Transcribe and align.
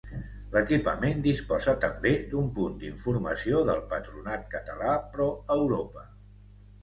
L'equipament 0.53 1.19
disposa 1.25 1.73
també 1.83 2.13
d'un 2.31 2.47
punt 2.55 2.79
d'informació 2.83 3.61
del 3.69 3.83
Patronat 3.91 4.47
Català 4.55 4.95
Pro-Europa. 5.17 6.07